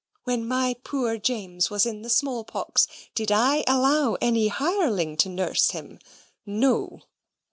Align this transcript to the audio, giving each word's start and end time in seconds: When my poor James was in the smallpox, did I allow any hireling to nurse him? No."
When 0.23 0.47
my 0.47 0.77
poor 0.83 1.19
James 1.19 1.69
was 1.69 1.85
in 1.85 2.01
the 2.01 2.09
smallpox, 2.09 2.87
did 3.13 3.31
I 3.31 3.63
allow 3.67 4.17
any 4.19 4.47
hireling 4.47 5.15
to 5.17 5.29
nurse 5.29 5.69
him? 5.69 5.99
No." 6.43 7.01